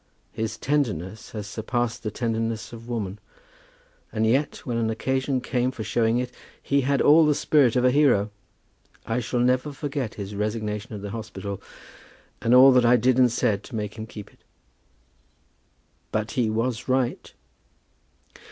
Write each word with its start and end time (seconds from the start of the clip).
His 0.31 0.57
tenderness 0.57 1.29
has 1.33 1.45
surpassed 1.45 2.01
the 2.01 2.09
tenderness 2.09 2.73
of 2.73 2.87
woman; 2.89 3.19
and 4.11 4.25
yet, 4.25 4.55
when 4.65 4.77
an 4.77 4.89
occasion 4.89 5.41
came 5.41 5.69
for 5.69 5.83
showing 5.83 6.17
it, 6.17 6.31
he 6.59 6.81
had 6.81 7.03
all 7.03 7.23
the 7.23 7.35
spirit 7.35 7.75
of 7.75 7.85
a 7.85 7.91
hero. 7.91 8.31
I 9.05 9.19
shall 9.19 9.41
never 9.41 9.71
forget 9.71 10.15
his 10.15 10.33
resignation 10.33 10.95
of 10.95 11.03
the 11.03 11.11
hospital, 11.11 11.61
and 12.41 12.55
all 12.55 12.71
that 12.71 12.83
I 12.83 12.95
did 12.95 13.19
and 13.19 13.31
said 13.31 13.61
to 13.65 13.75
make 13.75 13.93
him 13.95 14.07
keep 14.07 14.33
it." 14.33 14.39
"But 16.11 16.31
he 16.31 16.49
was 16.49 16.87
right?" 16.89 17.31